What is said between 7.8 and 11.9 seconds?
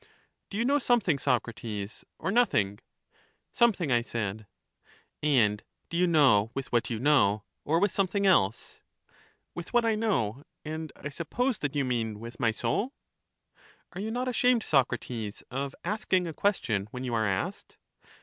something else? With what I know; and I suppose that you